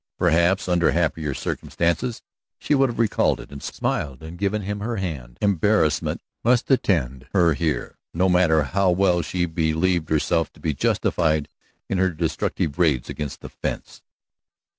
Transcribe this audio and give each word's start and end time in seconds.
Perhaps 0.17 0.67
under 0.67 0.89
happier 0.93 1.35
circumstances 1.35 2.23
she 2.57 2.73
would 2.73 2.89
have 2.89 2.97
recalled 2.97 3.39
it, 3.39 3.51
and 3.51 3.61
smiled, 3.61 4.23
and 4.23 4.35
given 4.39 4.63
him 4.63 4.79
her 4.79 4.95
hand. 4.95 5.37
Embarrassment 5.41 6.21
must 6.43 6.71
attend 6.71 7.27
her 7.33 7.53
here, 7.53 7.99
no 8.11 8.27
matter 8.27 8.63
how 8.63 8.89
well 8.89 9.21
she 9.21 9.45
believed 9.45 10.09
herself 10.09 10.51
to 10.53 10.59
be 10.59 10.73
justified 10.73 11.47
in 11.87 11.99
her 11.99 12.09
destructive 12.09 12.79
raids 12.79 13.11
against 13.11 13.41
the 13.41 13.49
fence. 13.49 14.01